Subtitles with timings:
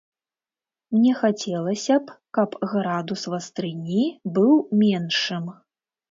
[0.93, 4.05] Мне хацелася б, каб градус вастрыні
[4.39, 5.45] быў меншым.